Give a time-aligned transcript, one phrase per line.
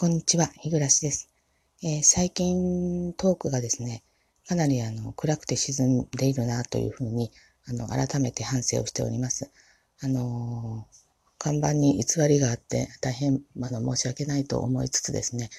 [0.00, 1.28] こんにちは、日暮です。
[1.82, 4.04] えー、最近トークがですね、
[4.46, 7.32] かなりあの暗くて沈んでいるなというふうに
[7.68, 9.50] あの改めて反省をしております。
[10.00, 10.98] あのー、
[11.40, 15.50] 看板に偽りがあって大変あの申し訳ないと思いつつですね、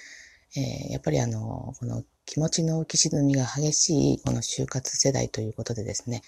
[0.56, 6.22] えー、やっぱりあのこの気持ちの浮き沈みが激しいこの就活世代ということでですね、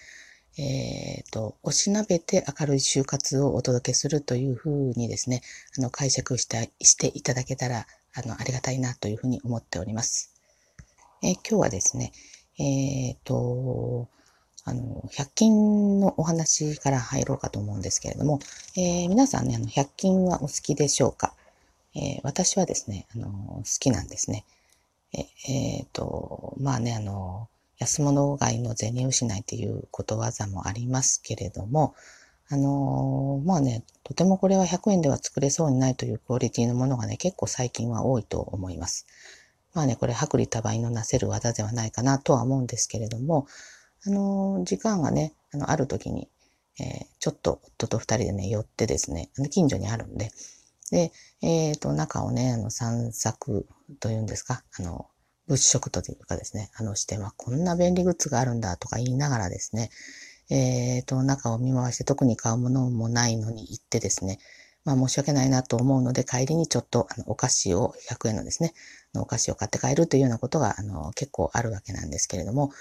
[0.57, 5.41] えっ、ー、と、おしなべて明るい就活をお届けするというふうにですね、
[5.77, 10.33] あの解釈したしていただけたらあの、ありがたいなというふうに思っております。
[11.23, 12.11] え今日はですね、
[12.57, 14.07] えっ、ー、と、
[14.63, 18.39] あの、100均のお話から入ろうかと思うんですけれども、
[18.75, 21.33] えー、皆さんね、あの、100均はお好きでしょうか、
[21.95, 24.45] えー、私はですね、あの、好きなんですね。
[25.13, 31.95] えっ、えー、と、まあね、あの、安物買いの銭失いということわざもありますけれども、
[32.53, 39.07] あのー、まあね、とてもこれは100円では作れそうにないというクオリティのものがね、結構最近は多いと思います。
[39.73, 43.47] まあね、これ薄利多売のなせる技ではないかなとは思うんですけれども、
[44.05, 46.27] あのー、時間がね、あの、ある時に、
[46.77, 50.31] えー、ちょっと夫と二人でね、寄ってですね、あの近所にあるんで、
[50.91, 53.65] で、えっ、と、中をね、あの、散策
[54.01, 55.07] というんですか、あの、
[55.47, 59.89] 物色というかですね、あの、して、まあ、こんな便利グッズがあるんだとか言いながらですね、
[60.51, 64.37] えっ、ー、と、中を見回して特に買うものもないのに行ってですね、
[64.83, 68.73] まあ申し訳ないなと思うので帰りにちょっとあのお菓子を100円のですね、
[69.15, 72.71] お菓子を買って帰るというようなことがあの結構あるわけなんですけれども、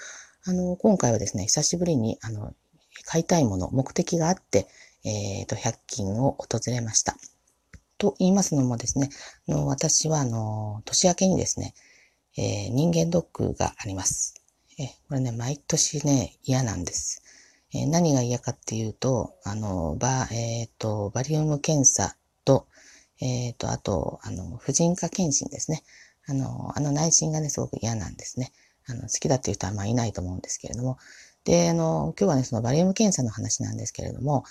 [0.43, 2.53] あの今回はですね、久しぶりにあの
[3.05, 4.67] 買いたいもの、目的があって、
[5.05, 7.15] えっ、ー、と100均を訪れました。
[7.97, 9.09] と言いますのもですね、
[9.47, 11.73] の私はあの年明けにですね、
[12.37, 14.33] えー、人間ドックがあります。
[14.79, 17.20] えこれね、毎年ね、嫌なんです。
[17.73, 22.67] え、何が嫌かっていうと、あの、バ、えっ、ー、と、バリウム検査と、
[23.21, 25.83] えっ、ー、と、あと、あの、婦人科検診ですね。
[26.27, 28.51] あの、あの内診がね、すごく嫌なんですね。
[28.87, 30.97] あの、好きだっていう人はまあいないと思うんですけれども。
[31.43, 34.43] で、あの、今日はね、そのバリウム検査の話なんですけれども、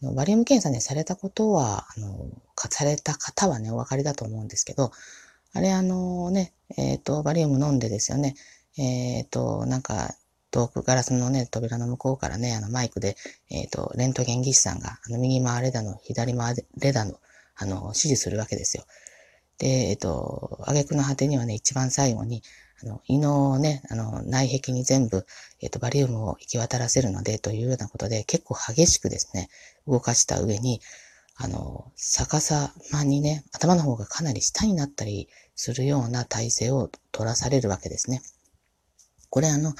[0.00, 2.30] あのバリウム検査ね、されたことは、あの、
[2.70, 4.92] された方はね、お分かりだと思うんですけど、
[5.52, 8.34] あれ、あのね、えっ、ー、と、バリウム飲んでですよね、
[8.76, 10.14] えっ、ー、と、なんか、
[10.50, 13.16] 遠くガラスのね、扉の向こうからね、あのマイクで、
[13.50, 17.14] えっ、ー、と、レントゲン技師さんが、あの右回れだの、左回れだの、
[17.56, 18.84] あの、指示するわけですよ。
[19.58, 22.42] で、えっ、ー、と、挙句の果てにはね、一番最後に、
[22.82, 25.26] あの、胃のね、あの、内壁に全部、
[25.60, 29.48] えっ、ー、と、バリウムを行き渡らせるので、というようなことで、結構激しくですね、
[29.86, 30.80] 動かした上に、
[31.40, 38.22] あの、逆さまにね、頭の方がかなり下になったりするような体勢を取らされるわけですね。
[39.30, 39.74] これあの、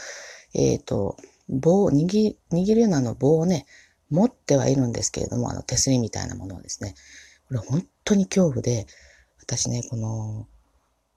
[0.54, 1.16] えっ、ー、と、
[1.48, 3.66] 棒、握、握るようなの棒をね、
[4.10, 6.94] 持ってはいるんですけれども、あの手すりみたいなものをですね、
[7.48, 8.86] これ本当に恐怖で、
[9.40, 10.46] 私ね、この、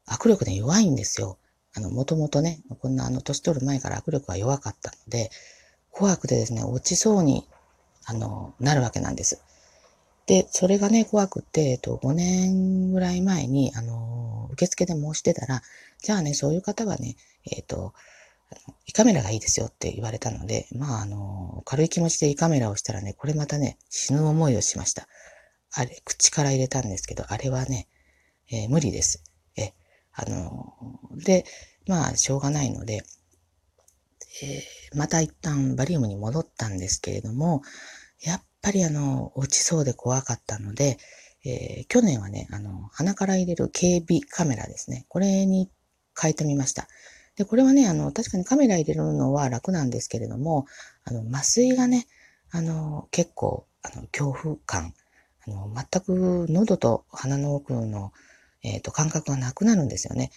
[0.08, 1.38] 握力ね、弱いんですよ。
[1.74, 5.32] あの、もともとね、こんなあの、年取る前から握力が弱かったので、
[5.90, 7.48] 怖くてですね、落ちそうに、
[8.06, 9.42] あの、なるわけなんです。
[10.26, 15.62] で、それがね、怖くて、えっと、5年ぐらい前に、あの、受付で申してたら、
[16.00, 17.16] じゃあね、そういう方はね、
[17.52, 17.94] えっと、
[18.86, 25.08] 胃カメラがいいですよって言われたので、まあ、あの、軽い気持ちで胃カメラをしたらね、これまたね、死ぬ思いをしました。
[25.74, 27.88] あれ、口から入れたんですけど、あれはね、
[28.52, 29.24] えー、無理です。
[29.56, 29.74] え、
[30.14, 30.74] あの、
[31.24, 31.46] で、
[31.88, 33.04] まあ、しょうがないので、
[34.44, 37.62] えー、また一旦バリウムに戻ったんですけれども、
[38.22, 40.98] やっぱりあの、落ちそうで怖かったので、
[41.44, 45.06] えー、去年はね、あの、鼻から入れる警備カメラですね。
[45.10, 45.70] これに
[46.20, 46.88] 変えてみました。
[47.36, 50.66] で、これはね、あの、確かにカメラ入れるのは楽なんですけれども、
[51.04, 52.08] あの、麻酔がね、
[52.52, 54.94] あの、結構、あの、恐怖感、
[55.48, 58.12] あの、全く喉と鼻の奥の、
[58.64, 60.32] えっ、ー、と、感覚がなくなるんですよね。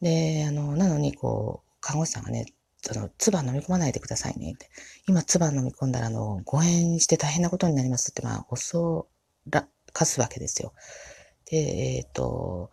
[0.00, 2.46] で、あの、なのに、こう、看護師さんがね、
[2.82, 4.68] その、唾飲み込まないでくださいねって。
[5.06, 9.08] 今、唾飲み込んだら、あの、誤嚥して大変なことになりますって、まあ、恐
[9.48, 10.72] らかすわけですよ。
[11.46, 11.58] で、
[11.96, 12.70] えっ、ー、と、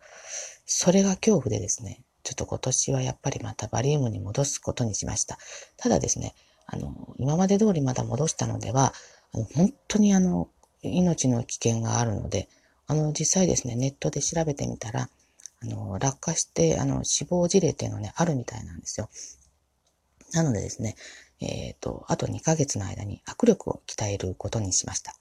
[0.66, 5.38] それが恐怖でですね、ちょっと今年はやっぱりまたバリウムに戻すことにしました。
[5.76, 6.34] ただですね、
[6.66, 8.92] あの、今まで通りまだ戻したのでは、
[9.32, 10.48] あの本当にあの、
[10.82, 12.48] 命の危険があるので、
[12.86, 15.08] あの、実際ですね、ネットで調べてみたら、
[15.62, 19.08] あの、落下して、あの、死亡事例っていうのはね、あるみたいなんですよ。
[20.32, 20.96] なのでですね、
[21.40, 25.14] えっ、ー、と、あと2ヶ月の間に握力を鍛えることにしました。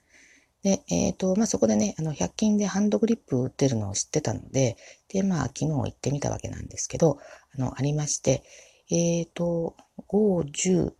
[0.63, 4.75] で、えっ、ー、と、まあ、そこでね、あの、100均でハンドグリップ売ってるのを知ってたので、
[5.07, 7.19] で、まあ、昨日行ってみたわけなんですけど、
[7.55, 8.43] あの、ありまして、
[8.89, 9.75] えっ、ー、と、
[10.09, 10.93] 5、10、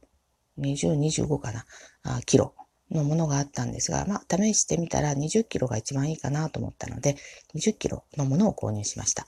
[0.59, 1.65] 20、25かな、
[2.03, 2.53] あキロ
[2.91, 7.17] のものがあったんですが、まあ、試してみたら20キロが一番いいかなと思ったので、
[7.55, 9.27] 20キロのものを購入しました。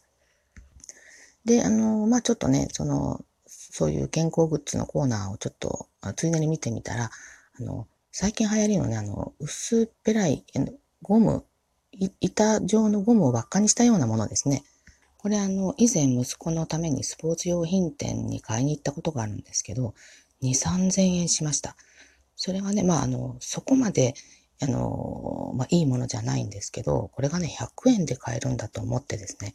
[1.44, 7.10] で、あの、まあ、ちょっとね、その、そういう健康グッズのコーナーをちょっと、ついでに見てみたら、
[7.60, 10.44] あの、最近流行りのね、あの、薄っぺらい
[11.02, 11.46] ゴム、
[12.19, 14.63] 板状のゴムを輪っかにしたようなものですね。
[15.18, 19.94] これあの、以前息子のためにスポーツ用品店に買いに行ったことがあるんですけど、
[20.42, 21.78] 2、3000円しました。
[22.36, 24.13] それはね、まああの、そこまで、
[24.62, 29.54] あの、まあいいものじゃないんですけど、これがね、100円で買えるんだと思ってですね、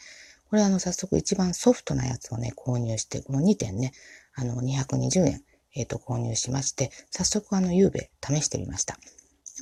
[0.49, 3.93] これあの、早速一番ソフトなやつをね、購入して、この2点ね、
[4.35, 5.43] あの、220円、
[5.77, 8.99] えっ、ー、と、購入しまして、早速あの、ゆうべ試してみました。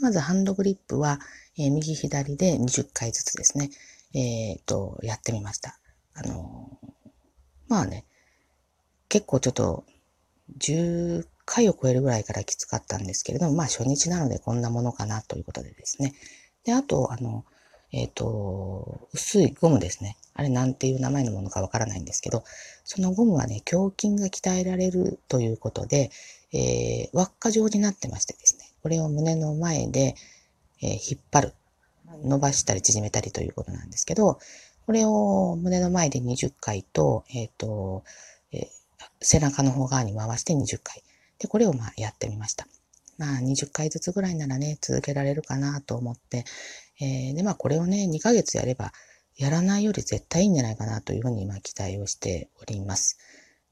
[0.01, 1.21] まずハンドグリップは、
[1.59, 3.71] えー、右左で20回ずつですね、
[4.15, 5.79] えっ、ー、と、やってみました。
[6.15, 6.79] あの、
[7.69, 8.07] まあね、
[9.09, 9.85] 結構ちょっと、
[10.59, 16.15] 10回を超えるぐらいからきつかったんですけれども、まあ初日なのでこんなものかなということでですね。
[16.65, 17.45] で、あと、あの、
[17.97, 20.17] えっ、ー、と、薄いゴムですね。
[20.35, 22.43] あれなんていう名前のものかわからないんですけど、
[22.85, 26.11] そのゴムはね、胸筋が鍛えられるということで、
[26.53, 30.17] えー、輪っか状になってましてですね、これを胸の前で、
[30.83, 31.55] えー、引っ張る。
[32.25, 34.39] 伸ばしたり縮めたりということなんですけど、
[34.87, 38.05] これを胸の前で20回と、えっ、ー、と、
[38.53, 38.67] えー、
[39.21, 41.03] 背中の方側に回して20回。
[41.39, 42.67] で、これをまあやってみました。
[43.19, 46.45] まあ20回ずつぐらいならね、続けられるかなと思って、
[47.01, 48.93] えー、で、まあこれをね、2ヶ月やれば、
[49.37, 53.19] やらないより絶対いいんじゃないかなというふうに今期待をしております。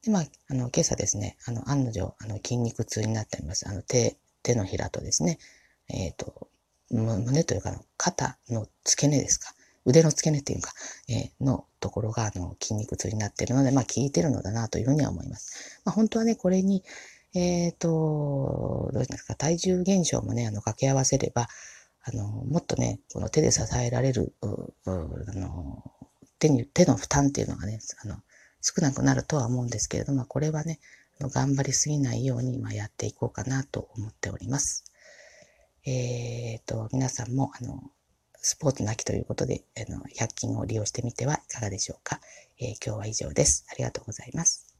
[0.03, 3.67] で、まあ、あの、今朝ですね、あの、案の定、あの、筋肉痛になっております。
[3.67, 5.39] あの、手、手のひらとですね、
[5.87, 6.49] えっ、ー、と、
[6.91, 9.53] 胸というか、肩の付け根ですか。
[9.85, 10.73] 腕の付け根っていうか、
[11.07, 15.81] えー、のところが、あの、筋肉痛になっているので、まあ、効いてるのだなというふうには思います。
[15.85, 16.83] まあ、本当はね、これに、
[17.33, 21.47] えっ、ー、と、どうですか、体重減少もね、あの、掛け合わせれば、
[22.03, 24.47] あの、もっとね、この手で支えられる、あ
[24.87, 25.83] の、
[26.39, 28.17] 手に、手の負担っていうのがね、あの、
[28.61, 30.79] 少なくなるとは思うんですけれども、これはね、
[31.19, 34.83] 頑張りすぎないように、まあ、やっていこうかなと思っております。
[35.85, 37.81] えっ、ー、と、皆さんも、あの、
[38.35, 42.19] スポーツなきということで、あの、100均を利用してみてはいかがでしょうか。
[42.59, 43.65] えー、今日は以上です。
[43.71, 44.72] ありがとうございます。